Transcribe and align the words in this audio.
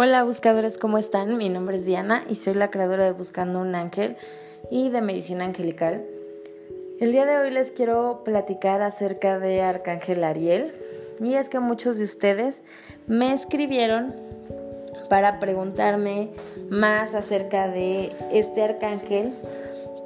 Hola 0.00 0.22
buscadores, 0.22 0.78
¿cómo 0.78 0.96
están? 0.96 1.36
Mi 1.38 1.48
nombre 1.48 1.74
es 1.74 1.84
Diana 1.84 2.22
y 2.30 2.36
soy 2.36 2.54
la 2.54 2.70
creadora 2.70 3.02
de 3.02 3.10
Buscando 3.10 3.58
un 3.58 3.74
Ángel 3.74 4.16
y 4.70 4.90
de 4.90 5.00
Medicina 5.00 5.44
Angelical. 5.44 6.04
El 7.00 7.10
día 7.10 7.26
de 7.26 7.36
hoy 7.36 7.50
les 7.50 7.72
quiero 7.72 8.22
platicar 8.24 8.80
acerca 8.80 9.40
de 9.40 9.60
Arcángel 9.60 10.22
Ariel 10.22 10.70
y 11.18 11.34
es 11.34 11.48
que 11.48 11.58
muchos 11.58 11.98
de 11.98 12.04
ustedes 12.04 12.62
me 13.08 13.32
escribieron 13.32 14.14
para 15.10 15.40
preguntarme 15.40 16.28
más 16.70 17.16
acerca 17.16 17.66
de 17.66 18.12
este 18.30 18.62
arcángel 18.62 19.34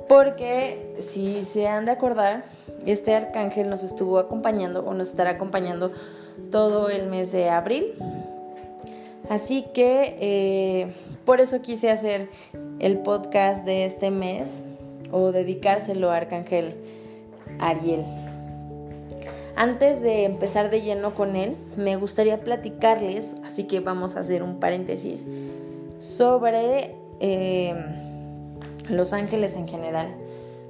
porque 0.09 0.97
si 1.01 1.45
se 1.45 1.69
han 1.69 1.85
de 1.85 1.91
acordar, 1.91 2.45
este 2.87 3.15
arcángel 3.15 3.69
nos 3.69 3.85
estuvo 3.85 4.19
acompañando 4.19 4.87
o 4.87 4.95
nos 4.95 5.09
estará 5.09 5.33
acompañando 5.33 5.93
todo 6.51 6.89
el 6.89 7.09
mes 7.09 7.31
de 7.31 7.51
abril 7.51 7.95
Así 9.33 9.65
que 9.73 10.19
eh, 10.21 10.93
por 11.25 11.41
eso 11.41 11.63
quise 11.63 11.91
hacer 11.91 12.29
el 12.81 12.99
podcast 12.99 13.65
de 13.65 13.87
este 13.87 14.11
mes 14.11 14.63
o 15.11 15.33
dedicárselo 15.33 16.11
a 16.11 16.19
Arcángel 16.19 16.75
Ariel. 17.59 18.05
Antes 19.57 20.03
de 20.03 20.25
empezar 20.25 20.69
de 20.69 20.83
lleno 20.83 21.15
con 21.15 21.35
él, 21.35 21.57
me 21.79 21.97
gustaría 21.97 22.45
platicarles, 22.45 23.35
así 23.43 23.65
que 23.65 23.81
vamos 23.81 24.17
a 24.17 24.21
hacer 24.21 24.43
un 24.43 24.61
paréntesis, 24.61 25.25
sobre 25.99 26.95
eh, 27.21 27.75
los 28.91 29.15
ángeles 29.15 29.57
en 29.57 29.67
general. 29.67 30.09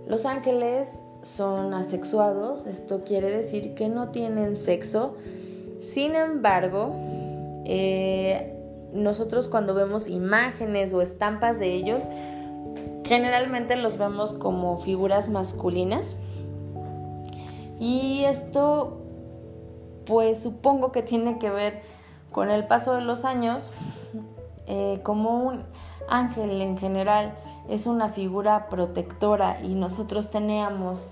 Los 0.06 0.24
ángeles 0.24 1.02
son 1.22 1.74
asexuados, 1.74 2.68
esto 2.68 3.02
quiere 3.02 3.28
decir 3.28 3.74
que 3.74 3.88
no 3.88 4.10
tienen 4.10 4.56
sexo, 4.56 5.16
sin 5.80 6.14
embargo, 6.14 6.94
eh, 7.64 8.51
nosotros 8.92 9.48
cuando 9.48 9.74
vemos 9.74 10.08
imágenes 10.08 10.94
o 10.94 11.02
estampas 11.02 11.58
de 11.58 11.72
ellos, 11.72 12.04
generalmente 13.04 13.76
los 13.76 13.98
vemos 13.98 14.32
como 14.32 14.76
figuras 14.76 15.30
masculinas. 15.30 16.16
Y 17.78 18.24
esto, 18.24 19.00
pues 20.06 20.42
supongo 20.42 20.92
que 20.92 21.02
tiene 21.02 21.38
que 21.38 21.50
ver 21.50 21.82
con 22.30 22.50
el 22.50 22.66
paso 22.66 22.94
de 22.94 23.02
los 23.02 23.24
años, 23.24 23.70
eh, 24.66 25.00
como 25.02 25.42
un 25.42 25.64
ángel 26.08 26.60
en 26.62 26.78
general 26.78 27.34
es 27.68 27.86
una 27.86 28.08
figura 28.08 28.68
protectora 28.68 29.58
y 29.62 29.74
nosotros 29.74 30.30
teníamos 30.30 31.06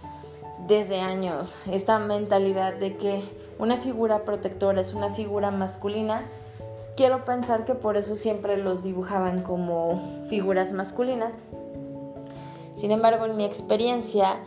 desde 0.66 1.00
años 1.00 1.56
esta 1.70 1.98
mentalidad 1.98 2.74
de 2.74 2.96
que 2.96 3.22
una 3.58 3.78
figura 3.78 4.24
protectora 4.24 4.80
es 4.80 4.94
una 4.94 5.12
figura 5.12 5.50
masculina 5.50 6.22
quiero 6.96 7.24
pensar 7.24 7.64
que 7.64 7.74
por 7.74 7.96
eso 7.96 8.14
siempre 8.14 8.56
los 8.56 8.82
dibujaban 8.82 9.42
como 9.42 10.24
figuras 10.26 10.72
masculinas. 10.72 11.34
Sin 12.74 12.90
embargo, 12.90 13.26
en 13.26 13.36
mi 13.36 13.44
experiencia 13.44 14.40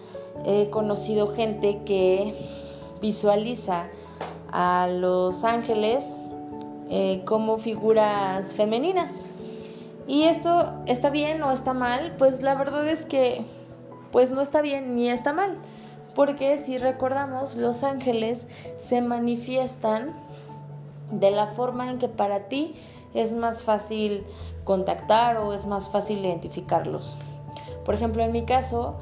he 0.45 0.69
conocido 0.69 1.27
gente 1.27 1.81
que 1.85 2.33
visualiza 3.01 3.87
a 4.51 4.87
los 4.87 5.43
ángeles 5.43 6.11
eh, 6.89 7.21
como 7.25 7.57
figuras 7.57 8.53
femeninas. 8.53 9.21
Y 10.07 10.23
esto 10.23 10.73
está 10.85 11.09
bien 11.09 11.41
o 11.43 11.51
está 11.51 11.73
mal, 11.73 12.15
pues 12.17 12.41
la 12.41 12.55
verdad 12.55 12.87
es 12.87 13.05
que 13.05 13.45
pues 14.11 14.31
no 14.31 14.41
está 14.41 14.61
bien 14.61 14.95
ni 14.95 15.09
está 15.09 15.33
mal, 15.33 15.57
porque 16.13 16.57
si 16.57 16.77
recordamos, 16.77 17.55
los 17.55 17.83
ángeles 17.83 18.45
se 18.77 19.01
manifiestan 19.01 20.13
de 21.19 21.31
la 21.31 21.47
forma 21.47 21.89
en 21.89 21.97
que 21.97 22.07
para 22.07 22.47
ti 22.47 22.75
es 23.13 23.33
más 23.33 23.63
fácil 23.63 24.23
contactar 24.63 25.37
o 25.37 25.53
es 25.53 25.65
más 25.65 25.89
fácil 25.89 26.19
identificarlos. 26.19 27.17
Por 27.85 27.95
ejemplo, 27.95 28.23
en 28.23 28.31
mi 28.31 28.43
caso, 28.43 28.95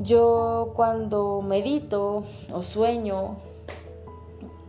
yo 0.00 0.72
cuando 0.74 1.42
medito 1.42 2.24
o 2.52 2.62
sueño 2.62 3.36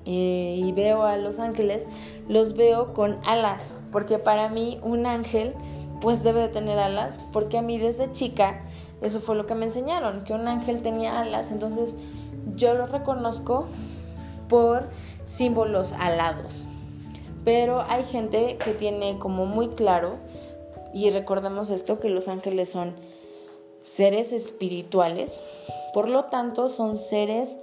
eh, 0.06 0.62
y 0.64 0.72
veo 0.72 1.03
a 1.03 1.18
los 1.18 1.40
ángeles, 1.40 1.86
los 2.30 2.53
veo 2.53 2.94
con 2.94 3.18
alas, 3.25 3.80
porque 3.92 4.19
para 4.19 4.48
mí 4.48 4.80
un 4.84 5.06
ángel 5.06 5.54
pues 6.00 6.24
debe 6.24 6.42
de 6.42 6.50
tener 6.50 6.80
alas, 6.80 7.19
porque 7.34 7.58
a 7.58 7.62
mí 7.62 7.78
desde 7.78 8.12
chica 8.12 8.62
eso 9.02 9.19
fue 9.19 9.36
lo 9.36 9.46
que 9.46 9.56
me 9.56 9.66
enseñaron, 9.66 10.24
que 10.24 10.34
un 10.34 10.48
ángel 10.48 10.81
tenía 10.81 11.19
alas, 11.19 11.52
entonces 11.52 11.96
yo 12.56 12.74
lo 12.74 12.88
reconozco 12.88 13.66
por 14.48 14.88
símbolos 15.25 15.94
alados. 15.94 16.66
Pero 17.47 17.85
hay 17.88 18.03
gente 18.03 18.58
que 18.58 18.74
tiene 18.74 19.19
como 19.19 19.46
muy 19.46 19.69
claro, 19.69 20.18
y 20.94 21.09
recordemos 21.12 21.69
esto, 21.69 21.97
que 21.97 22.09
los 22.09 22.28
ángeles 22.28 22.68
son 22.68 22.94
seres 23.84 24.34
espirituales, 24.34 25.40
por 25.94 26.09
lo 26.09 26.25
tanto 26.25 26.68
son 26.68 26.97
seres 26.97 27.56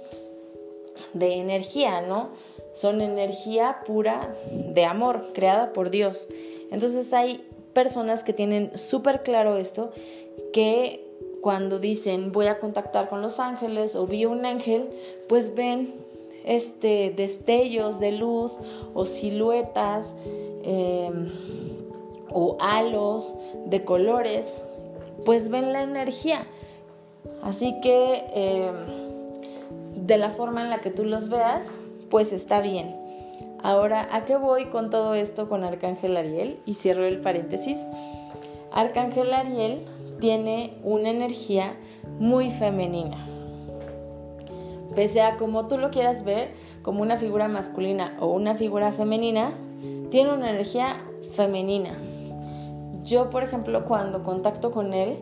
de 1.13 1.35
energía, 1.35 2.01
¿no? 2.01 2.29
Son 2.73 2.99
energía 2.99 3.83
pura 3.85 4.33
de 4.49 4.85
amor, 4.85 5.29
creada 5.33 5.71
por 5.71 5.91
Dios. 5.91 6.29
Entonces 6.71 7.13
hay 7.13 7.47
personas 7.73 8.23
que 8.23 8.33
tienen 8.33 8.75
súper 8.75 9.21
claro 9.21 9.55
esto, 9.55 9.91
que 10.51 11.05
cuando 11.41 11.77
dicen 11.77 12.31
voy 12.31 12.47
a 12.47 12.57
contactar 12.57 13.07
con 13.07 13.21
los 13.21 13.39
ángeles 13.39 13.95
o 13.95 14.07
vi 14.07 14.25
un 14.25 14.47
ángel, 14.47 14.89
pues 15.29 15.53
ven 15.53 16.04
este, 16.45 17.11
destellos 17.15 17.99
de 17.99 18.11
luz 18.11 18.59
o 18.93 19.05
siluetas 19.05 20.15
em, 20.63 21.29
o 22.31 22.57
halos 22.59 23.33
de 23.65 23.83
colores, 23.83 24.63
pues 25.25 25.49
ven 25.49 25.73
la 25.73 25.81
energía. 25.81 26.45
Así 27.41 27.79
que 27.81 28.23
em, 28.33 30.05
de 30.05 30.17
la 30.17 30.29
forma 30.29 30.61
en 30.61 30.69
la 30.69 30.79
que 30.79 30.91
tú 30.91 31.03
los 31.03 31.29
veas, 31.29 31.75
pues 32.09 32.31
está 32.31 32.61
bien. 32.61 32.95
Ahora, 33.63 34.07
¿a 34.11 34.25
qué 34.25 34.37
voy 34.37 34.65
con 34.65 34.91
todo 34.91 35.15
esto 35.15 35.49
con 35.49 35.63
Arcángel 35.63 36.15
Ariel? 36.15 36.59
Y 36.65 36.75
cierro 36.75 37.05
el 37.05 37.21
paréntesis. 37.21 37.79
Arcángel 38.71 39.33
Ariel 39.33 39.83
tiene 40.19 40.77
una 40.83 41.09
energía 41.09 41.75
muy 42.19 42.51
femenina 42.51 43.34
pese 44.95 45.21
a 45.21 45.37
como 45.37 45.67
tú 45.67 45.77
lo 45.77 45.91
quieras 45.91 46.23
ver, 46.23 46.53
como 46.81 47.01
una 47.01 47.17
figura 47.17 47.47
masculina 47.47 48.15
o 48.19 48.27
una 48.27 48.55
figura 48.55 48.91
femenina, 48.91 49.51
tiene 50.09 50.33
una 50.33 50.49
energía 50.49 51.01
femenina. 51.33 51.93
Yo, 53.03 53.29
por 53.29 53.43
ejemplo, 53.43 53.85
cuando 53.85 54.23
contacto 54.23 54.71
con 54.71 54.93
él 54.93 55.17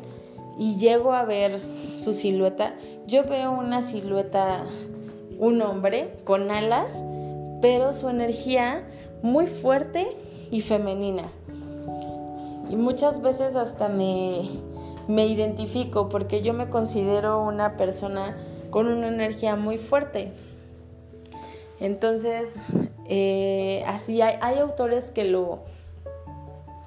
y 0.58 0.78
llego 0.78 1.14
a 1.14 1.26
ver 1.26 1.60
su 1.60 2.14
silueta, 2.14 2.76
yo 3.08 3.24
veo 3.24 3.52
una 3.52 3.82
silueta, 3.82 4.64
un 5.40 5.62
hombre 5.62 6.16
con 6.24 6.52
alas, 6.52 7.04
pero 7.62 7.94
su 7.94 8.10
energía 8.10 8.84
muy 9.22 9.48
fuerte 9.48 10.08
y 10.52 10.62
femenina. 10.62 11.24
Y 12.70 12.76
muchas 12.76 13.22
veces 13.22 13.56
hasta 13.56 13.90
me, 13.90 14.50
me 15.08 15.26
identifico 15.28 16.10
porque 16.10 16.42
yo 16.42 16.54
me 16.54 16.70
considero 16.70 17.42
una 17.42 17.78
persona 17.78 18.38
con 18.74 18.88
una 18.88 19.08
energía 19.08 19.56
muy 19.56 19.78
fuerte. 19.78 20.32
Entonces, 21.80 22.70
eh, 23.08 23.84
así 23.86 24.20
hay, 24.20 24.38
hay, 24.42 24.58
autores 24.58 25.12
que 25.12 25.26
lo 25.26 25.60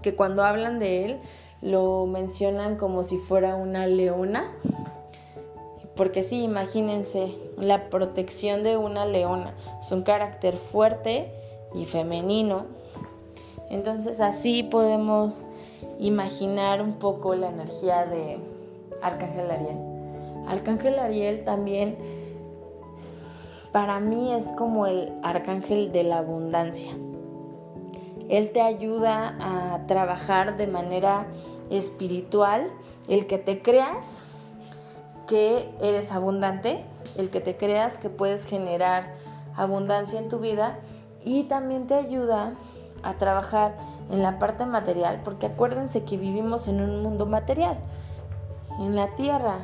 que 0.02 0.16
cuando 0.16 0.42
hablan 0.42 0.80
de 0.80 1.04
él 1.04 1.19
lo 1.62 2.06
mencionan 2.06 2.74
como 2.74 3.04
si 3.04 3.19
fuera 3.19 3.54
una 3.54 3.86
leona. 3.86 4.42
Porque 5.94 6.24
sí, 6.24 6.42
imagínense 6.42 7.32
la 7.56 7.88
protección 7.88 8.64
de 8.64 8.77
una 8.77 9.06
leona. 9.06 9.54
Es 9.80 9.92
un 9.92 10.03
carácter 10.03 10.56
fuerte 10.56 11.30
y 11.72 11.84
femenino. 11.84 12.66
Entonces 13.71 14.21
así 14.21 14.65
podemos 14.65 15.47
imaginar 16.00 16.82
un 16.82 16.94
poco 16.94 17.36
la 17.36 17.50
energía 17.50 18.06
de 18.06 18.39
Arcángel 19.03 19.53
Ariel. 19.53 19.96
Arcángel 20.47 20.98
Ariel 20.98 21.45
también 21.45 21.97
para 23.72 24.01
mí 24.01 24.33
es 24.33 24.53
como 24.53 24.87
el 24.87 25.13
arcángel 25.22 25.93
de 25.93 26.03
la 26.03 26.19
abundancia. 26.19 26.93
Él 28.31 28.51
te 28.51 28.63
ayuda 28.63 29.37
a 29.39 29.87
trabajar 29.87 30.57
de 30.57 30.66
manera 30.66 31.27
espiritual, 31.69 32.71
el 33.07 33.27
que 33.27 33.37
te 33.37 33.60
creas 33.60 34.25
que 35.27 35.69
eres 35.81 36.10
abundante, 36.10 36.84
el 37.19 37.28
que 37.28 37.41
te 37.41 37.57
creas 37.57 37.99
que 37.99 38.09
puedes 38.09 38.47
generar 38.47 39.15
abundancia 39.57 40.19
en 40.19 40.28
tu 40.28 40.39
vida 40.39 40.78
y 41.25 41.45
también 41.45 41.87
te 41.87 41.95
ayuda 41.95 42.54
a 43.03 43.15
trabajar 43.19 43.77
en 44.10 44.22
la 44.22 44.39
parte 44.39 44.65
material, 44.65 45.21
porque 45.22 45.47
acuérdense 45.47 46.04
que 46.04 46.16
vivimos 46.16 46.66
en 46.66 46.81
un 46.81 47.03
mundo 47.03 47.27
material, 47.27 47.77
en 48.81 48.97
la 48.97 49.15
tierra, 49.16 49.59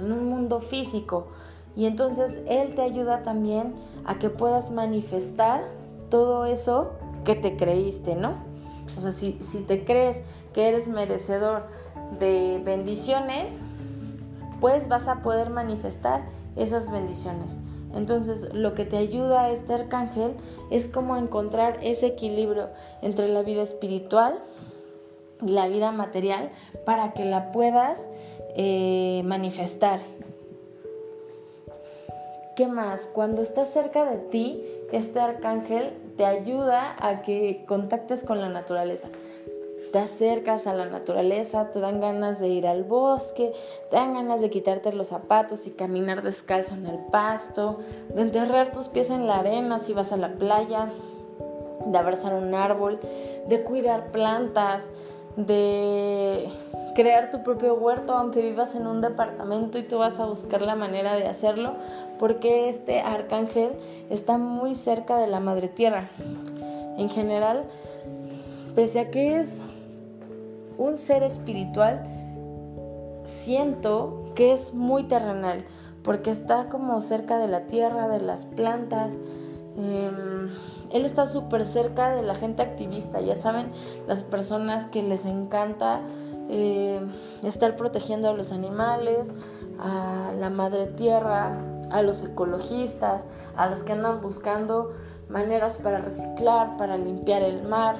en 0.00 0.12
un 0.12 0.28
mundo 0.28 0.60
físico. 0.60 1.28
Y 1.76 1.86
entonces 1.86 2.40
Él 2.46 2.74
te 2.74 2.82
ayuda 2.82 3.22
también 3.22 3.74
a 4.04 4.18
que 4.18 4.30
puedas 4.30 4.70
manifestar 4.70 5.64
todo 6.10 6.44
eso 6.44 6.90
que 7.24 7.36
te 7.36 7.56
creíste, 7.56 8.16
¿no? 8.16 8.34
O 8.96 9.00
sea, 9.00 9.12
si, 9.12 9.38
si 9.40 9.60
te 9.60 9.84
crees 9.84 10.20
que 10.52 10.68
eres 10.68 10.88
merecedor 10.88 11.66
de 12.18 12.60
bendiciones, 12.64 13.64
pues 14.60 14.88
vas 14.88 15.08
a 15.08 15.22
poder 15.22 15.50
manifestar 15.50 16.22
esas 16.56 16.90
bendiciones. 16.90 17.58
Entonces, 17.94 18.52
lo 18.54 18.74
que 18.74 18.84
te 18.84 18.96
ayuda 18.96 19.50
este 19.50 19.74
arcángel 19.74 20.34
es 20.70 20.88
como 20.88 21.16
encontrar 21.16 21.78
ese 21.82 22.06
equilibrio 22.06 22.68
entre 23.02 23.28
la 23.28 23.42
vida 23.42 23.62
espiritual 23.62 24.38
y 25.40 25.50
la 25.50 25.68
vida 25.68 25.90
material 25.90 26.50
para 26.84 27.12
que 27.12 27.24
la 27.24 27.50
puedas 27.50 28.08
eh, 28.56 29.22
manifestar. 29.24 30.00
¿Qué 32.56 32.66
más? 32.66 33.08
Cuando 33.12 33.42
estás 33.42 33.72
cerca 33.72 34.04
de 34.04 34.18
ti, 34.18 34.62
este 34.92 35.20
arcángel 35.20 35.92
te 36.16 36.26
ayuda 36.26 36.96
a 36.98 37.22
que 37.22 37.64
contactes 37.66 38.24
con 38.24 38.40
la 38.40 38.48
naturaleza 38.48 39.08
te 39.90 39.98
acercas 39.98 40.66
a 40.66 40.74
la 40.74 40.86
naturaleza, 40.86 41.70
te 41.72 41.80
dan 41.80 42.00
ganas 42.00 42.40
de 42.40 42.48
ir 42.48 42.66
al 42.66 42.84
bosque, 42.84 43.52
te 43.90 43.96
dan 43.96 44.14
ganas 44.14 44.40
de 44.40 44.50
quitarte 44.50 44.92
los 44.92 45.08
zapatos 45.08 45.66
y 45.66 45.70
caminar 45.70 46.22
descalzo 46.22 46.74
en 46.74 46.86
el 46.86 46.98
pasto, 46.98 47.80
de 48.14 48.22
enterrar 48.22 48.72
tus 48.72 48.88
pies 48.88 49.10
en 49.10 49.26
la 49.26 49.38
arena 49.38 49.78
si 49.78 49.92
vas 49.92 50.12
a 50.12 50.16
la 50.16 50.34
playa, 50.34 50.88
de 51.84 51.98
abrazar 51.98 52.34
un 52.34 52.54
árbol, 52.54 53.00
de 53.48 53.62
cuidar 53.62 54.12
plantas, 54.12 54.90
de 55.36 56.48
crear 56.94 57.30
tu 57.30 57.42
propio 57.42 57.74
huerto 57.74 58.12
aunque 58.12 58.40
vivas 58.40 58.74
en 58.74 58.86
un 58.86 59.00
departamento 59.00 59.78
y 59.78 59.82
tú 59.82 59.98
vas 59.98 60.18
a 60.18 60.26
buscar 60.26 60.62
la 60.62 60.74
manera 60.74 61.14
de 61.14 61.26
hacerlo 61.26 61.74
porque 62.18 62.68
este 62.68 63.00
arcángel 63.00 63.72
está 64.10 64.38
muy 64.38 64.74
cerca 64.74 65.18
de 65.18 65.26
la 65.26 65.40
madre 65.40 65.68
tierra. 65.68 66.08
En 66.98 67.08
general, 67.08 67.64
pese 68.74 69.00
a 69.00 69.10
que 69.10 69.40
es 69.40 69.62
un 70.76 70.98
ser 70.98 71.22
espiritual, 71.22 72.02
siento 73.22 74.32
que 74.34 74.52
es 74.52 74.74
muy 74.74 75.04
terrenal, 75.04 75.64
porque 76.02 76.30
está 76.30 76.68
como 76.68 77.00
cerca 77.00 77.38
de 77.38 77.48
la 77.48 77.66
tierra, 77.66 78.08
de 78.08 78.20
las 78.20 78.46
plantas. 78.46 79.18
Em, 79.76 80.48
él 80.90 81.04
está 81.04 81.26
súper 81.26 81.66
cerca 81.66 82.14
de 82.14 82.22
la 82.22 82.34
gente 82.34 82.62
activista, 82.62 83.20
ya 83.20 83.36
saben, 83.36 83.68
las 84.06 84.22
personas 84.22 84.86
que 84.86 85.02
les 85.02 85.24
encanta 85.24 86.00
em, 86.50 87.10
estar 87.44 87.76
protegiendo 87.76 88.28
a 88.28 88.32
los 88.32 88.52
animales, 88.52 89.32
a 89.78 90.32
la 90.36 90.50
madre 90.50 90.86
tierra, 90.86 91.56
a 91.90 92.02
los 92.02 92.22
ecologistas, 92.22 93.26
a 93.56 93.68
los 93.68 93.82
que 93.82 93.92
andan 93.92 94.20
buscando 94.20 94.92
maneras 95.28 95.78
para 95.78 96.00
reciclar, 96.00 96.76
para 96.76 96.98
limpiar 96.98 97.42
el 97.42 97.62
mar. 97.62 97.96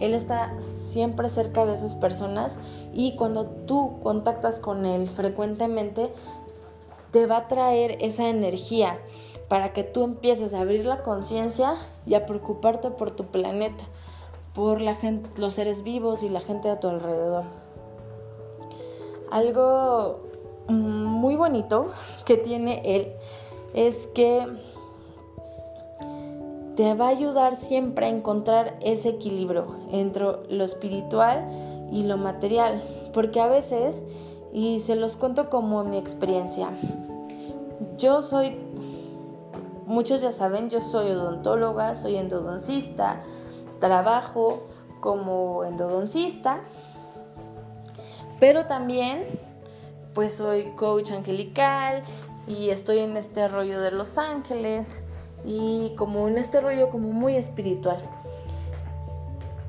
Él 0.00 0.14
está 0.14 0.52
siempre 0.60 1.28
cerca 1.28 1.64
de 1.64 1.74
esas 1.74 1.94
personas 1.94 2.58
y 2.92 3.14
cuando 3.14 3.46
tú 3.46 4.00
contactas 4.02 4.58
con 4.58 4.84
Él 4.84 5.08
frecuentemente, 5.08 6.12
te 7.12 7.26
va 7.26 7.36
a 7.36 7.48
traer 7.48 7.98
esa 8.00 8.28
energía 8.28 8.98
para 9.48 9.72
que 9.72 9.84
tú 9.84 10.02
empieces 10.02 10.54
a 10.54 10.60
abrir 10.60 10.86
la 10.86 11.02
conciencia 11.02 11.74
y 12.06 12.14
a 12.14 12.26
preocuparte 12.26 12.90
por 12.90 13.10
tu 13.10 13.26
planeta, 13.26 13.84
por 14.54 14.80
la 14.80 14.94
gente, 14.94 15.28
los 15.40 15.54
seres 15.54 15.82
vivos 15.82 16.22
y 16.22 16.28
la 16.28 16.40
gente 16.40 16.70
a 16.70 16.80
tu 16.80 16.88
alrededor. 16.88 17.44
Algo 19.30 20.20
muy 20.68 21.36
bonito 21.36 21.86
que 22.24 22.36
tiene 22.36 22.82
él 22.84 23.12
es 23.74 24.06
que 24.08 24.46
te 26.76 26.94
va 26.94 27.06
a 27.06 27.10
ayudar 27.10 27.56
siempre 27.56 28.06
a 28.06 28.08
encontrar 28.08 28.76
ese 28.80 29.10
equilibrio 29.10 29.66
entre 29.90 30.24
lo 30.48 30.64
espiritual 30.64 31.48
y 31.90 32.04
lo 32.04 32.16
material, 32.16 32.82
porque 33.12 33.40
a 33.40 33.46
veces, 33.46 34.04
y 34.52 34.80
se 34.80 34.96
los 34.96 35.16
cuento 35.16 35.50
como 35.50 35.84
mi 35.84 35.98
experiencia, 35.98 36.70
yo 37.98 38.22
soy, 38.22 38.56
muchos 39.86 40.22
ya 40.22 40.32
saben, 40.32 40.70
yo 40.70 40.80
soy 40.80 41.10
odontóloga, 41.10 41.94
soy 41.94 42.16
endodoncista, 42.16 43.22
trabajo 43.82 44.62
como 45.00 45.64
endodoncista, 45.64 46.60
pero 48.38 48.66
también 48.66 49.24
pues 50.14 50.34
soy 50.34 50.66
coach 50.76 51.10
angelical 51.10 52.04
y 52.46 52.70
estoy 52.70 53.00
en 53.00 53.16
este 53.16 53.48
rollo 53.48 53.80
de 53.80 53.90
Los 53.90 54.18
Ángeles 54.18 55.00
y 55.44 55.94
como 55.96 56.28
en 56.28 56.38
este 56.38 56.60
rollo 56.60 56.90
como 56.90 57.08
muy 57.08 57.34
espiritual. 57.34 58.00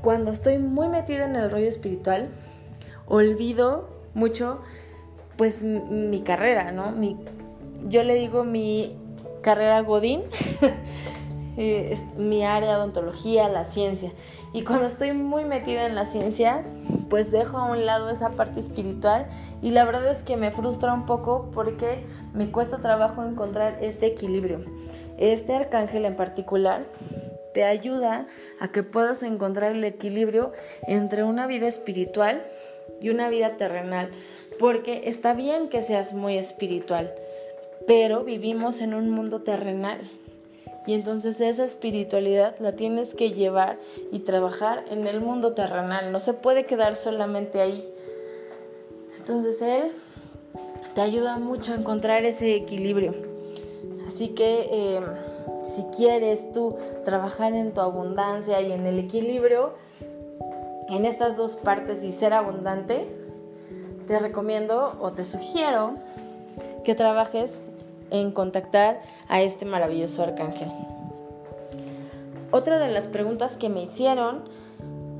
Cuando 0.04 0.30
estoy 0.30 0.60
muy 0.60 0.90
metida 0.90 1.26
en 1.26 1.36
el 1.36 1.50
rollo 1.50 1.68
espiritual, 1.68 2.30
olvido 3.08 3.90
mucho 4.14 4.60
pues 5.38 5.64
mi 5.64 6.22
carrera, 6.22 6.72
¿no? 6.72 6.92
Mi, 6.92 7.18
yo 7.86 8.04
le 8.04 8.14
digo 8.14 8.44
mi 8.44 8.96
carrera 9.42 9.82
Godín, 9.82 10.22
eh, 11.58 11.98
mi 12.18 12.44
área 12.44 12.70
de 12.72 12.76
odontología, 12.76 13.48
la 13.50 13.64
ciencia. 13.64 14.12
Y 14.54 14.64
cuando 14.64 14.86
estoy 14.86 15.14
muy 15.14 15.46
metida 15.46 15.86
en 15.86 15.96
la 15.96 16.06
ciencia, 16.06 16.64
pues 17.10 17.32
dejo 17.32 17.58
a 17.58 17.72
un 17.72 17.86
lado 17.86 18.10
esa 18.10 18.32
parte 18.32 18.60
espiritual 18.60 19.28
y 19.62 19.72
la 19.72 19.86
verdad 19.86 20.10
es 20.10 20.24
que 20.24 20.38
me 20.38 20.52
frustra 20.52 20.94
un 20.94 21.06
poco 21.06 21.50
porque 21.54 22.06
me 22.34 22.52
cuesta 22.52 22.78
trabajo 22.80 23.24
encontrar 23.24 23.78
este 23.82 24.08
equilibrio. 24.08 24.62
Este 25.18 25.56
arcángel 25.56 26.06
en 26.06 26.16
particular 26.16 26.86
te 27.54 27.64
ayuda 27.64 28.28
a 28.60 28.70
que 28.70 28.84
puedas 28.84 29.24
encontrar 29.24 29.72
el 29.72 29.84
equilibrio 29.84 30.52
entre 30.88 31.24
una 31.24 31.48
vida 31.48 31.68
espiritual 31.68 32.44
y 33.00 33.10
una 33.10 33.30
vida 33.30 33.58
terrenal, 33.58 34.12
porque 34.60 35.04
está 35.06 35.34
bien 35.34 35.70
que 35.70 35.82
seas 35.82 36.14
muy 36.14 36.38
espiritual, 36.38 37.14
pero 37.86 38.24
vivimos 38.24 38.82
en 38.82 38.94
un 38.94 39.10
mundo 39.10 39.42
terrenal. 39.42 40.02
Y 40.86 40.94
entonces 40.94 41.40
esa 41.40 41.64
espiritualidad 41.64 42.56
la 42.60 42.74
tienes 42.74 43.14
que 43.14 43.32
llevar 43.32 43.78
y 44.12 44.20
trabajar 44.20 44.84
en 44.90 45.08
el 45.08 45.22
mundo 45.22 45.54
terrenal. 45.54 46.12
No 46.12 46.20
se 46.20 46.34
puede 46.34 46.66
quedar 46.66 46.96
solamente 46.96 47.62
ahí. 47.62 47.88
Entonces 49.18 49.62
Él 49.62 49.92
te 50.94 51.02
ayuda 51.02 51.38
mucho 51.38 51.74
a 51.74 51.76
encontrar 51.76 52.26
ese 52.26 52.56
equilibrio. 52.56 53.14
Así 54.08 54.30
que 54.30 54.68
eh, 54.72 55.02
si 55.64 55.84
quieres 55.96 56.52
tú 56.52 56.76
trabajar 57.06 57.54
en 57.54 57.74
tu 57.74 57.80
abundancia 57.80 58.62
y 58.62 58.72
en 58.74 58.86
el 58.86 59.00
equilibrio, 59.00 59.74
en 60.90 61.06
estas 61.06 61.38
dos 61.38 61.56
partes 61.56 62.04
y 62.04 62.12
ser 62.12 62.34
abundante, 62.34 63.08
te 64.06 64.20
recomiendo 64.20 64.98
o 65.00 65.12
te 65.12 65.24
sugiero 65.24 65.94
que 66.84 66.94
trabajes 66.96 67.62
en 68.12 68.32
contactar 68.32 69.02
a 69.28 69.42
este 69.42 69.66
maravilloso 69.66 70.24
arcángel. 70.24 70.72
Otra 72.52 72.80
de 72.80 72.88
las 72.90 73.08
preguntas 73.08 73.58
que 73.58 73.70
me 73.70 73.84
hicieron, 73.84 74.44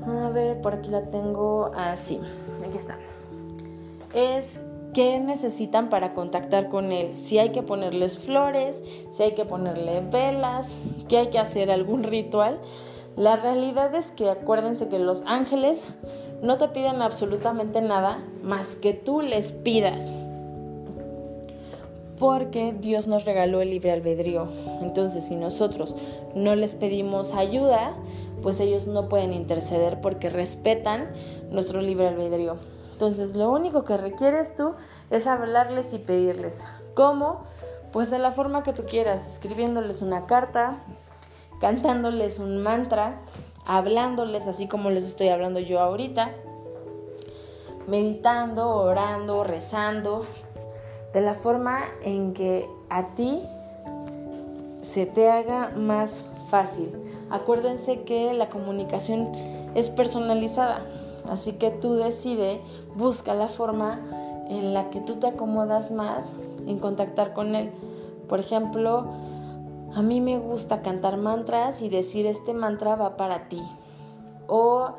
a 0.06 0.28
ver, 0.28 0.60
por 0.60 0.74
aquí 0.74 0.90
la 0.90 1.02
tengo 1.10 1.72
así, 1.74 2.20
aquí 2.64 2.76
está, 2.76 2.98
es 4.12 4.62
qué 4.94 5.18
necesitan 5.18 5.90
para 5.90 6.14
contactar 6.14 6.68
con 6.68 6.92
él, 6.92 7.16
si 7.16 7.38
hay 7.38 7.50
que 7.50 7.62
ponerles 7.62 8.18
flores, 8.18 8.82
si 9.10 9.24
hay 9.24 9.34
que 9.34 9.44
ponerle 9.44 10.00
velas, 10.00 10.84
que 11.08 11.18
hay 11.18 11.26
que 11.28 11.40
hacer 11.40 11.70
algún 11.70 12.04
ritual. 12.04 12.60
La 13.16 13.36
realidad 13.36 13.94
es 13.94 14.10
que 14.10 14.30
acuérdense 14.30 14.88
que 14.88 14.98
los 14.98 15.22
ángeles 15.26 15.84
no 16.42 16.58
te 16.58 16.68
piden 16.68 17.02
absolutamente 17.02 17.80
nada 17.80 18.24
más 18.42 18.76
que 18.76 18.92
tú 18.92 19.20
les 19.20 19.52
pidas. 19.52 20.18
Porque 22.18 22.74
Dios 22.78 23.06
nos 23.06 23.24
regaló 23.24 23.60
el 23.60 23.70
libre 23.70 23.92
albedrío. 23.92 24.46
Entonces, 24.82 25.24
si 25.24 25.36
nosotros 25.36 25.96
no 26.34 26.54
les 26.54 26.74
pedimos 26.74 27.32
ayuda, 27.34 27.94
pues 28.42 28.60
ellos 28.60 28.86
no 28.86 29.08
pueden 29.08 29.32
interceder 29.32 30.00
porque 30.00 30.30
respetan 30.30 31.10
nuestro 31.50 31.80
libre 31.80 32.08
albedrío. 32.08 32.56
Entonces, 32.92 33.34
lo 33.34 33.50
único 33.50 33.84
que 33.84 33.96
requieres 33.96 34.54
tú 34.54 34.74
es 35.10 35.26
hablarles 35.26 35.92
y 35.94 35.98
pedirles. 35.98 36.62
¿Cómo? 36.94 37.44
Pues 37.92 38.10
de 38.10 38.18
la 38.18 38.30
forma 38.30 38.62
que 38.62 38.72
tú 38.72 38.84
quieras, 38.84 39.28
escribiéndoles 39.34 40.02
una 40.02 40.26
carta, 40.26 40.78
cantándoles 41.60 42.38
un 42.38 42.62
mantra, 42.62 43.20
hablándoles 43.66 44.46
así 44.46 44.68
como 44.68 44.90
les 44.90 45.04
estoy 45.04 45.28
hablando 45.28 45.58
yo 45.58 45.80
ahorita, 45.80 46.30
meditando, 47.86 48.68
orando, 48.68 49.44
rezando, 49.44 50.24
de 51.14 51.20
la 51.20 51.32
forma 51.32 51.78
en 52.02 52.34
que 52.34 52.68
a 52.90 53.14
ti 53.14 53.40
se 54.82 55.06
te 55.06 55.30
haga 55.30 55.70
más 55.76 56.24
fácil. 56.50 56.90
Acuérdense 57.30 58.02
que 58.02 58.34
la 58.34 58.50
comunicación 58.50 59.28
es 59.74 59.88
personalizada. 59.88 60.84
Así 61.30 61.52
que 61.52 61.70
tú 61.70 61.94
decide, 61.94 62.60
busca 62.96 63.32
la 63.32 63.48
forma 63.48 64.00
en 64.50 64.74
la 64.74 64.90
que 64.90 65.00
tú 65.00 65.14
te 65.14 65.28
acomodas 65.28 65.92
más 65.92 66.32
en 66.66 66.78
contactar 66.78 67.32
con 67.32 67.54
él. 67.54 67.70
Por 68.28 68.40
ejemplo, 68.40 69.06
a 69.94 70.02
mí 70.02 70.20
me 70.20 70.38
gusta 70.38 70.82
cantar 70.82 71.16
mantras 71.16 71.80
y 71.80 71.88
decir 71.88 72.26
este 72.26 72.52
mantra 72.52 72.96
va 72.96 73.16
para 73.16 73.48
ti. 73.48 73.62
O 74.48 74.90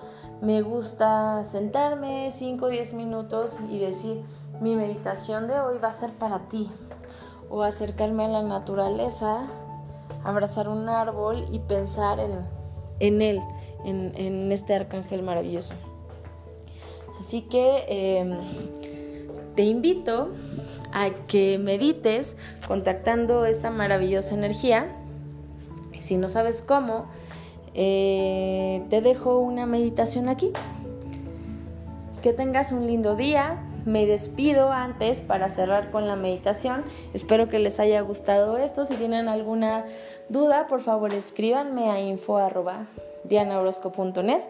me 0.41 0.61
gusta 0.61 1.43
sentarme 1.43 2.31
5 2.31 2.65
o 2.65 2.69
10 2.69 2.93
minutos 2.95 3.57
y 3.69 3.77
decir 3.77 4.23
mi 4.61 4.75
meditación 4.75 5.47
de 5.47 5.59
hoy 5.59 5.77
va 5.77 5.89
a 5.89 5.93
ser 5.93 6.11
para 6.11 6.39
ti. 6.49 6.69
O 7.49 7.63
acercarme 7.63 8.25
a 8.25 8.27
la 8.27 8.41
naturaleza, 8.41 9.47
abrazar 10.23 10.67
un 10.67 10.89
árbol 10.89 11.45
y 11.51 11.59
pensar 11.59 12.19
en, 12.99 13.21
él, 13.21 13.41
en, 13.85 14.51
este 14.51 14.73
arcángel 14.73 15.21
maravilloso. 15.21 15.73
Así 17.19 17.41
que 17.41 17.85
em, 17.87 18.37
te 19.55 19.63
invito 19.63 20.29
a 20.91 21.09
que 21.27 21.57
medites 21.59 22.35
contactando 22.67 23.45
esta 23.45 23.69
maravillosa 23.69 24.33
energía. 24.33 24.87
Si 25.99 26.17
no 26.17 26.27
sabes 26.27 26.61
cómo, 26.61 27.05
eh, 27.73 28.83
te 28.89 29.01
dejo 29.01 29.39
una 29.39 29.65
meditación 29.65 30.29
aquí. 30.29 30.51
Que 32.21 32.33
tengas 32.33 32.71
un 32.71 32.87
lindo 32.87 33.15
día. 33.15 33.61
Me 33.85 34.05
despido 34.07 34.71
antes 34.71 35.21
para 35.21 35.49
cerrar 35.49 35.91
con 35.91 36.07
la 36.07 36.15
meditación. 36.15 36.83
Espero 37.13 37.47
que 37.47 37.59
les 37.59 37.79
haya 37.79 38.01
gustado 38.01 38.57
esto. 38.57 38.83
Si 38.83 38.95
tienen 38.95 39.27
alguna 39.27 39.85
duda, 40.27 40.65
por 40.67 40.81
favor 40.81 41.13
escríbanme 41.13 41.91
a 41.91 42.01
info.dianaorosco.net 42.01 44.41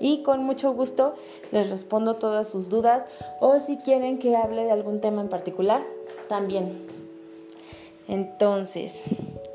y 0.00 0.22
con 0.22 0.42
mucho 0.42 0.74
gusto 0.74 1.14
les 1.52 1.70
respondo 1.70 2.14
todas 2.14 2.48
sus 2.48 2.68
dudas 2.68 3.06
o 3.40 3.60
si 3.60 3.76
quieren 3.76 4.18
que 4.18 4.34
hable 4.34 4.64
de 4.64 4.72
algún 4.72 5.00
tema 5.00 5.22
en 5.22 5.28
particular, 5.28 5.84
también. 6.28 6.84
Entonces, 8.08 9.04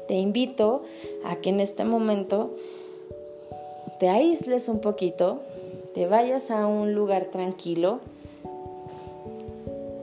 te 0.07 0.13
invito 0.15 0.83
a 1.25 1.35
que 1.35 1.49
en 1.49 1.59
este 1.59 1.83
momento 1.83 2.55
te 3.99 4.07
aísles 4.07 4.69
un 4.69 4.79
poquito, 4.79 5.41
te 5.93 6.07
vayas 6.07 6.51
a 6.51 6.67
un 6.67 6.95
lugar 6.95 7.25
tranquilo, 7.25 7.99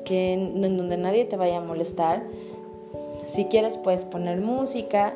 que 0.06 0.32
en 0.32 0.76
donde 0.78 0.96
nadie 0.96 1.26
te 1.26 1.36
vaya 1.36 1.58
a 1.58 1.60
molestar. 1.60 2.22
Si 3.28 3.46
quieres 3.46 3.76
puedes 3.76 4.06
poner 4.06 4.40
música 4.40 5.12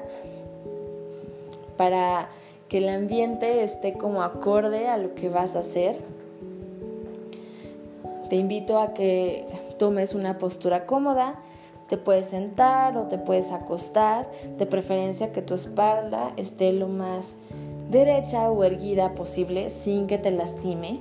para 1.78 2.28
que 2.68 2.78
el 2.78 2.88
ambiente 2.88 3.62
esté 3.62 3.94
como 3.94 4.22
acorde 4.22 4.88
a 4.88 4.98
lo 4.98 5.14
que 5.14 5.30
vas 5.30 5.56
a 5.56 5.60
hacer. 5.60 5.98
Te 8.28 8.36
invito 8.36 8.78
a 8.78 8.92
que 8.92 9.46
tomes 9.78 10.14
una 10.14 10.38
postura 10.38 10.86
cómoda, 10.86 11.36
te 11.88 11.96
puedes 11.96 12.26
sentar 12.26 12.96
o 12.96 13.04
te 13.04 13.18
puedes 13.18 13.50
acostar, 13.50 14.30
de 14.58 14.66
preferencia 14.66 15.32
que 15.32 15.42
tu 15.42 15.54
espalda 15.54 16.32
esté 16.36 16.72
lo 16.72 16.86
más 16.88 17.34
derecha 17.90 18.50
o 18.50 18.62
erguida 18.62 19.14
posible 19.14 19.70
sin 19.70 20.06
que 20.06 20.18
te 20.18 20.30
lastime. 20.30 21.00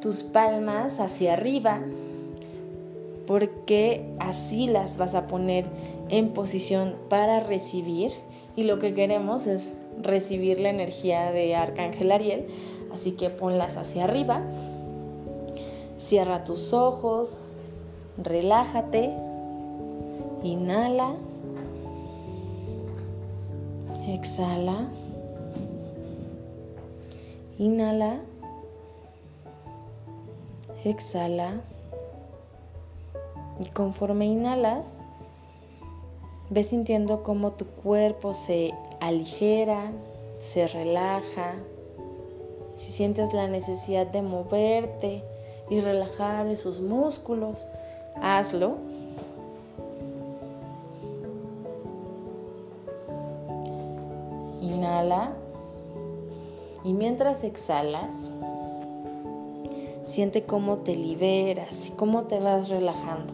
Tus 0.00 0.22
palmas 0.22 0.98
hacia 0.98 1.34
arriba, 1.34 1.80
porque 3.26 4.04
así 4.18 4.66
las 4.66 4.96
vas 4.96 5.14
a 5.14 5.26
poner 5.26 5.66
en 6.08 6.30
posición 6.30 6.96
para 7.08 7.40
recibir 7.40 8.12
y 8.56 8.64
lo 8.64 8.78
que 8.78 8.94
queremos 8.94 9.46
es 9.46 9.72
recibir 10.02 10.58
la 10.58 10.70
energía 10.70 11.30
de 11.32 11.54
Arcángel 11.54 12.12
Ariel, 12.12 12.46
así 12.92 13.12
que 13.12 13.30
ponlas 13.30 13.76
hacia 13.76 14.04
arriba, 14.04 14.42
cierra 15.98 16.42
tus 16.42 16.72
ojos, 16.72 17.38
relájate, 18.16 19.14
inhala, 20.42 21.14
exhala, 24.08 24.88
inhala, 27.58 28.20
exhala 30.84 31.60
y 33.58 33.66
conforme 33.66 34.26
inhalas, 34.26 35.00
Ves 36.52 36.70
sintiendo 36.70 37.22
cómo 37.22 37.52
tu 37.52 37.64
cuerpo 37.64 38.34
se 38.34 38.74
aligera, 38.98 39.92
se 40.40 40.66
relaja. 40.66 41.54
Si 42.74 42.90
sientes 42.90 43.32
la 43.32 43.46
necesidad 43.46 44.08
de 44.08 44.20
moverte 44.20 45.22
y 45.70 45.80
relajar 45.80 46.48
esos 46.48 46.80
músculos, 46.80 47.66
hazlo. 48.20 48.78
Inhala. 54.60 55.34
Y 56.82 56.94
mientras 56.94 57.44
exhalas, 57.44 58.32
siente 60.10 60.42
cómo 60.42 60.78
te 60.78 60.96
liberas 60.96 61.88
y 61.88 61.92
cómo 61.92 62.24
te 62.24 62.40
vas 62.40 62.68
relajando. 62.68 63.32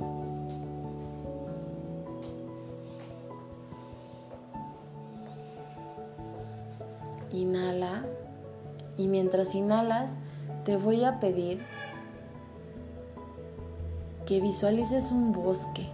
Inhala 7.33 8.05
y 8.99 9.09
mientras 9.09 9.55
inhalas 9.55 10.19
te 10.67 10.77
voy 10.77 11.05
a 11.05 11.19
pedir 11.19 11.65
que 14.27 14.41
visualices 14.41 15.11
un 15.11 15.33
bosque. 15.33 15.87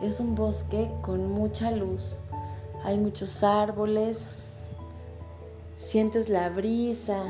Es 0.00 0.20
un 0.20 0.34
bosque 0.34 0.90
con 1.02 1.30
mucha 1.30 1.70
luz. 1.70 2.18
Hay 2.82 2.96
muchos 2.96 3.42
árboles. 3.42 4.38
Sientes 5.76 6.30
la 6.30 6.48
brisa 6.48 7.24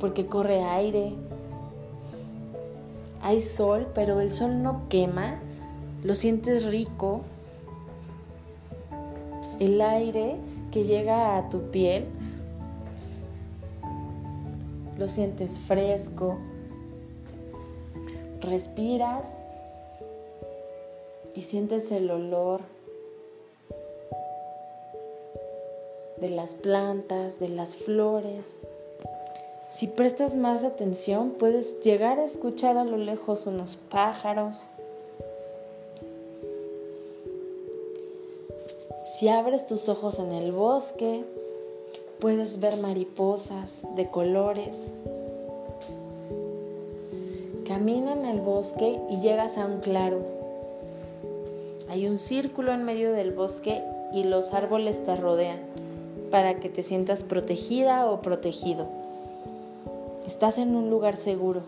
porque 0.00 0.26
corre 0.26 0.64
aire. 0.64 1.14
Hay 3.24 3.40
sol, 3.40 3.86
pero 3.94 4.20
el 4.20 4.34
sol 4.34 4.62
no 4.62 4.86
quema. 4.90 5.40
Lo 6.02 6.14
sientes 6.14 6.66
rico. 6.66 7.22
El 9.58 9.80
aire 9.80 10.36
que 10.70 10.84
llega 10.84 11.38
a 11.38 11.48
tu 11.48 11.70
piel, 11.70 12.04
lo 14.98 15.08
sientes 15.08 15.58
fresco, 15.58 16.36
respiras 18.42 19.38
y 21.34 21.42
sientes 21.42 21.90
el 21.92 22.10
olor 22.10 22.60
de 26.20 26.28
las 26.28 26.54
plantas, 26.56 27.40
de 27.40 27.48
las 27.48 27.74
flores. 27.76 28.58
Si 29.74 29.88
prestas 29.88 30.36
más 30.36 30.62
atención, 30.62 31.32
puedes 31.32 31.80
llegar 31.80 32.20
a 32.20 32.24
escuchar 32.24 32.76
a 32.76 32.84
lo 32.84 32.96
lejos 32.96 33.46
unos 33.46 33.76
pájaros, 33.76 34.68
Si 39.04 39.28
abres 39.28 39.66
tus 39.66 39.88
ojos 39.88 40.18
en 40.18 40.32
el 40.32 40.50
bosque, 40.50 41.24
puedes 42.20 42.58
ver 42.58 42.78
mariposas 42.78 43.84
de 43.94 44.10
colores. 44.10 44.90
Camina 47.64 48.12
en 48.12 48.24
el 48.24 48.40
bosque 48.40 48.98
y 49.10 49.20
llegas 49.20 49.56
a 49.56 49.66
un 49.66 49.80
claro. 49.80 50.18
Hay 51.88 52.08
un 52.08 52.18
círculo 52.18 52.72
en 52.72 52.84
medio 52.84 53.12
del 53.12 53.30
bosque 53.32 53.84
y 54.12 54.24
los 54.24 54.52
árboles 54.52 55.04
te 55.04 55.14
rodean 55.14 55.60
para 56.30 56.58
que 56.58 56.68
te 56.68 56.82
sientas 56.82 57.22
protegida 57.22 58.10
o 58.10 58.20
protegido. 58.20 59.03
Estás 60.26 60.58
en 60.58 60.74
un 60.76 60.90
lugar 60.90 61.16
seguro. 61.16 61.62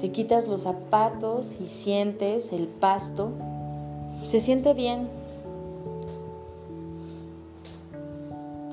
Te 0.00 0.12
quitas 0.12 0.48
los 0.48 0.62
zapatos 0.62 1.54
y 1.60 1.66
sientes 1.66 2.52
el 2.52 2.66
pasto 2.66 3.30
se 4.26 4.40
siente 4.40 4.72
bien. 4.72 5.08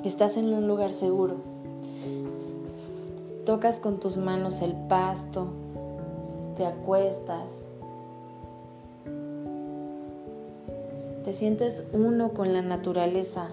Estás 0.03 0.37
en 0.37 0.53
un 0.53 0.67
lugar 0.67 0.91
seguro. 0.91 1.35
Tocas 3.45 3.79
con 3.79 3.99
tus 3.99 4.17
manos 4.17 4.61
el 4.61 4.73
pasto, 4.87 5.47
te 6.55 6.65
acuestas, 6.65 7.63
te 11.25 11.33
sientes 11.33 11.85
uno 11.91 12.29
con 12.29 12.53
la 12.53 12.61
naturaleza. 12.61 13.49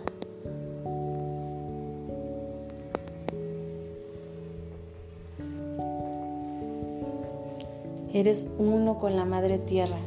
Eres 8.19 8.49
uno 8.59 8.99
con 8.99 9.15
la 9.15 9.25
madre 9.25 9.59
tierra. 9.61 10.01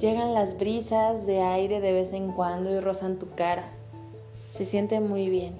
Llegan 0.00 0.34
las 0.34 0.58
brisas 0.58 1.26
de 1.26 1.42
aire 1.42 1.80
de 1.80 1.92
vez 1.92 2.12
en 2.12 2.32
cuando 2.32 2.72
y 2.72 2.80
rozan 2.80 3.20
tu 3.20 3.30
cara. 3.30 3.70
Se 4.50 4.64
siente 4.64 4.98
muy 4.98 5.30
bien. 5.30 5.54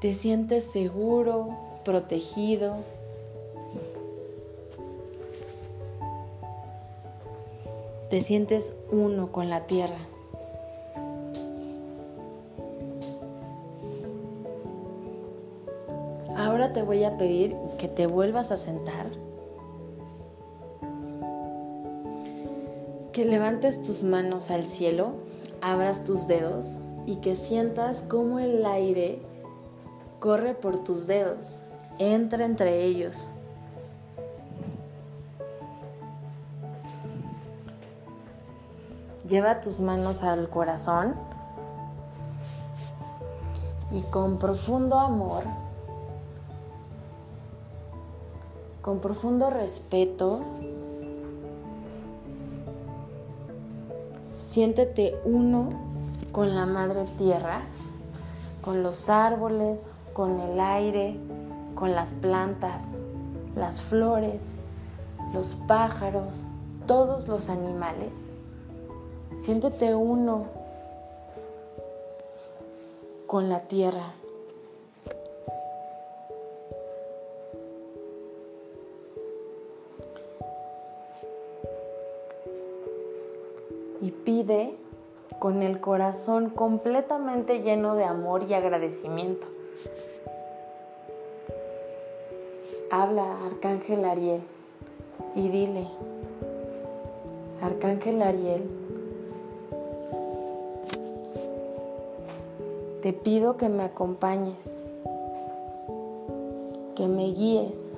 Te 0.00 0.14
sientes 0.14 0.64
seguro, 0.64 1.50
protegido. 1.84 2.76
Te 8.08 8.22
sientes 8.22 8.72
uno 8.90 9.30
con 9.30 9.50
la 9.50 9.66
tierra. 9.66 9.98
Te 16.76 16.82
voy 16.82 17.04
a 17.04 17.16
pedir 17.16 17.56
que 17.78 17.88
te 17.88 18.06
vuelvas 18.06 18.52
a 18.52 18.58
sentar, 18.58 19.06
que 23.14 23.24
levantes 23.24 23.80
tus 23.80 24.02
manos 24.02 24.50
al 24.50 24.66
cielo, 24.66 25.14
abras 25.62 26.04
tus 26.04 26.26
dedos 26.26 26.76
y 27.06 27.16
que 27.22 27.34
sientas 27.34 28.02
cómo 28.02 28.40
el 28.40 28.66
aire 28.66 29.22
corre 30.20 30.52
por 30.52 30.84
tus 30.84 31.06
dedos, 31.06 31.60
entra 31.98 32.44
entre 32.44 32.84
ellos. 32.84 33.26
Lleva 39.26 39.62
tus 39.62 39.80
manos 39.80 40.22
al 40.22 40.50
corazón 40.50 41.14
y 43.92 44.02
con 44.02 44.38
profundo 44.38 44.98
amor 44.98 45.44
con 48.86 49.00
profundo 49.00 49.50
respeto, 49.50 50.42
siéntete 54.38 55.18
uno 55.24 55.70
con 56.30 56.54
la 56.54 56.66
madre 56.66 57.04
tierra, 57.18 57.62
con 58.62 58.84
los 58.84 59.08
árboles, 59.08 59.90
con 60.12 60.38
el 60.38 60.60
aire, 60.60 61.16
con 61.74 61.96
las 61.96 62.12
plantas, 62.12 62.94
las 63.56 63.82
flores, 63.82 64.54
los 65.34 65.56
pájaros, 65.66 66.44
todos 66.86 67.26
los 67.26 67.48
animales. 67.48 68.30
Siéntete 69.40 69.96
uno 69.96 70.44
con 73.26 73.48
la 73.48 73.62
tierra. 73.62 74.12
Con 85.38 85.62
el 85.62 85.80
corazón 85.80 86.50
completamente 86.50 87.62
lleno 87.62 87.94
de 87.94 88.04
amor 88.04 88.44
y 88.46 88.52
agradecimiento. 88.52 89.46
Habla 92.90 93.46
Arcángel 93.46 94.04
Ariel 94.04 94.42
y 95.34 95.48
dile, 95.48 95.86
Arcángel 97.62 98.20
Ariel, 98.20 98.62
te 103.00 103.14
pido 103.14 103.56
que 103.56 103.70
me 103.70 103.84
acompañes, 103.84 104.82
que 106.94 107.08
me 107.08 107.32
guíes, 107.32 107.94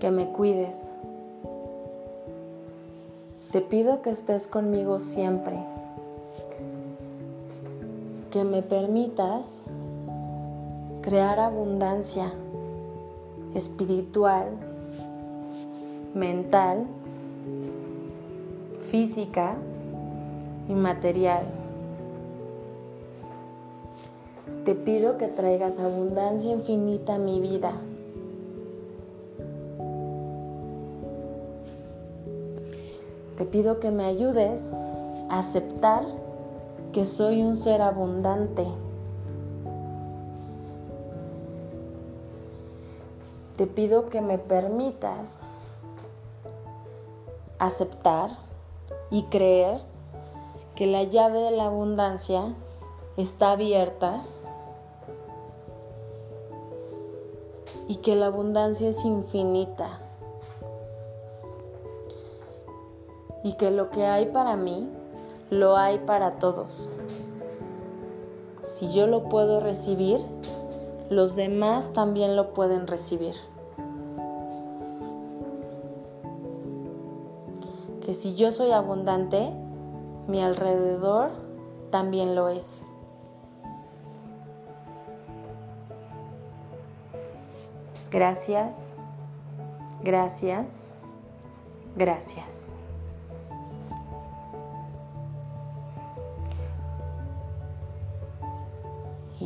que 0.00 0.10
me 0.10 0.26
cuides 0.26 0.90
te 3.58 3.64
pido 3.64 4.02
que 4.02 4.10
estés 4.10 4.46
conmigo 4.46 5.00
siempre, 5.00 5.56
que 8.30 8.44
me 8.44 8.62
permitas 8.62 9.62
crear 11.02 11.40
abundancia 11.40 12.32
espiritual, 13.56 14.46
mental, 16.14 16.86
física 18.82 19.56
y 20.68 20.74
material. 20.74 21.42
Te 24.64 24.76
pido 24.76 25.18
que 25.18 25.26
traigas 25.26 25.80
abundancia 25.80 26.52
infinita 26.52 27.16
a 27.16 27.18
mi 27.18 27.40
vida 27.40 27.72
Te 33.38 33.44
pido 33.44 33.78
que 33.78 33.92
me 33.92 34.04
ayudes 34.04 34.72
a 35.28 35.38
aceptar 35.38 36.04
que 36.92 37.04
soy 37.04 37.40
un 37.40 37.54
ser 37.54 37.82
abundante. 37.82 38.66
Te 43.56 43.68
pido 43.68 44.08
que 44.08 44.22
me 44.22 44.38
permitas 44.38 45.38
aceptar 47.60 48.30
y 49.12 49.22
creer 49.26 49.82
que 50.74 50.88
la 50.88 51.04
llave 51.04 51.38
de 51.38 51.52
la 51.52 51.66
abundancia 51.66 52.56
está 53.16 53.52
abierta 53.52 54.20
y 57.86 57.98
que 57.98 58.16
la 58.16 58.26
abundancia 58.26 58.88
es 58.88 59.04
infinita. 59.04 60.07
Y 63.48 63.54
que 63.54 63.70
lo 63.70 63.88
que 63.88 64.04
hay 64.04 64.26
para 64.26 64.56
mí, 64.56 64.86
lo 65.48 65.78
hay 65.78 66.00
para 66.00 66.32
todos. 66.32 66.90
Si 68.60 68.92
yo 68.92 69.06
lo 69.06 69.30
puedo 69.30 69.58
recibir, 69.58 70.20
los 71.08 71.34
demás 71.34 71.94
también 71.94 72.36
lo 72.36 72.52
pueden 72.52 72.86
recibir. 72.86 73.34
Que 78.04 78.12
si 78.12 78.34
yo 78.34 78.52
soy 78.52 78.72
abundante, 78.72 79.50
mi 80.26 80.42
alrededor 80.42 81.30
también 81.90 82.34
lo 82.34 82.50
es. 82.50 82.84
Gracias, 88.10 88.94
gracias, 90.02 90.96
gracias. 91.96 92.76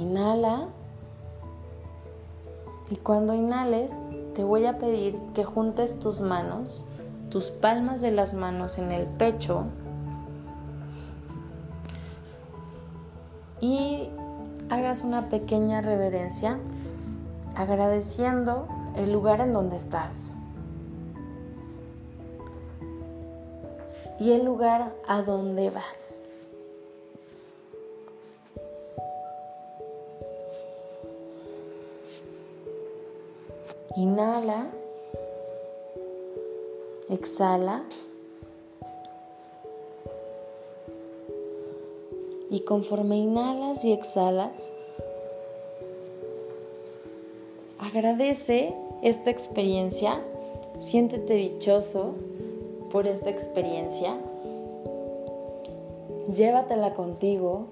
Inhala. 0.02 0.66
Y 2.90 2.96
cuando 2.96 3.34
inhales, 3.34 3.94
te 4.34 4.42
voy 4.42 4.66
a 4.66 4.78
pedir 4.78 5.18
que 5.34 5.44
juntes 5.44 5.98
tus 5.98 6.20
manos, 6.20 6.84
tus 7.30 7.50
palmas 7.50 8.00
de 8.00 8.10
las 8.10 8.34
manos 8.34 8.78
en 8.78 8.90
el 8.90 9.06
pecho 9.06 9.64
y 13.60 14.08
hagas 14.68 15.04
una 15.04 15.28
pequeña 15.28 15.80
reverencia 15.80 16.58
agradeciendo 17.54 18.66
el 18.96 19.12
lugar 19.12 19.40
en 19.40 19.52
donde 19.52 19.76
estás 19.76 20.34
y 24.18 24.32
el 24.32 24.44
lugar 24.44 24.92
a 25.06 25.22
donde 25.22 25.70
vas. 25.70 26.24
Inhala. 33.96 34.68
Exhala. 37.10 37.84
Y 42.50 42.60
conforme 42.60 43.16
inhalas 43.16 43.84
y 43.84 43.92
exhalas, 43.92 44.72
agradece 47.78 48.74
esta 49.02 49.30
experiencia, 49.30 50.22
siéntete 50.78 51.34
dichoso 51.34 52.14
por 52.90 53.06
esta 53.06 53.30
experiencia, 53.30 54.18
llévatela 56.34 56.92
contigo, 56.94 57.64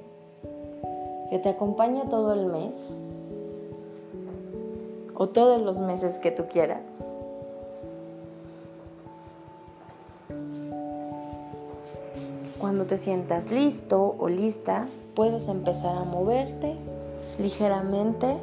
que 1.29 1.39
te 1.39 1.51
acompañe 1.51 2.05
todo 2.09 2.33
el 2.33 2.47
mes 2.47 2.93
o 5.21 5.29
todos 5.29 5.61
los 5.61 5.83
meses 5.83 6.19
que 6.19 6.31
tú 6.31 6.47
quieras. 6.51 6.87
Cuando 12.59 12.87
te 12.87 12.97
sientas 12.97 13.53
listo 13.53 14.17
o 14.19 14.29
lista, 14.31 14.87
puedes 15.15 15.49
empezar 15.49 15.95
a 15.95 16.05
moverte 16.05 16.75
ligeramente. 17.39 18.39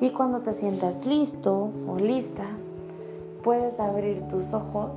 Y 0.00 0.08
cuando 0.08 0.40
te 0.40 0.54
sientas 0.54 1.04
listo 1.04 1.68
o 1.86 1.98
lista, 1.98 2.46
puedes 3.42 3.78
abrir 3.78 4.26
tus 4.26 4.54
ojos, 4.54 4.92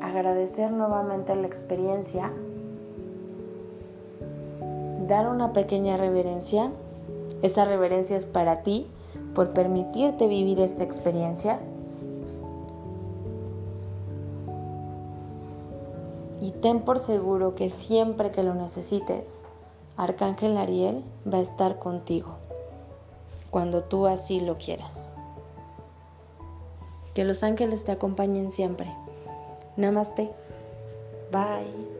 agradecer 0.00 0.70
nuevamente 0.70 1.34
la 1.34 1.48
experiencia, 1.48 2.30
dar 5.06 5.28
una 5.28 5.52
pequeña 5.52 5.96
reverencia. 5.96 6.70
Esta 7.42 7.64
reverencia 7.64 8.16
es 8.16 8.26
para 8.26 8.62
ti 8.62 8.86
por 9.34 9.52
permitirte 9.52 10.26
vivir 10.26 10.60
esta 10.60 10.82
experiencia. 10.82 11.60
Y 16.40 16.50
ten 16.50 16.80
por 16.80 16.98
seguro 16.98 17.54
que 17.54 17.68
siempre 17.68 18.30
que 18.30 18.42
lo 18.42 18.54
necesites, 18.54 19.44
Arcángel 19.96 20.56
Ariel 20.58 21.02
va 21.30 21.38
a 21.38 21.42
estar 21.42 21.78
contigo, 21.78 22.36
cuando 23.50 23.82
tú 23.82 24.06
así 24.06 24.40
lo 24.40 24.58
quieras. 24.58 25.08
Que 27.14 27.24
los 27.24 27.42
ángeles 27.42 27.84
te 27.84 27.92
acompañen 27.92 28.50
siempre. 28.50 28.92
Namaste. 29.76 30.30
Bye. 31.32 31.95